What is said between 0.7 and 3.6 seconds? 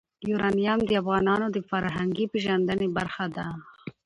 د افغانانو د فرهنګي پیژندنې برخه ده.